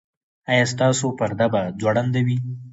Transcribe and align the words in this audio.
ایا 0.51 0.65
ستاسو 0.73 1.05
پرده 1.19 1.47
به 1.53 1.61
ځوړنده 1.79 2.19
وي؟ 2.25 2.37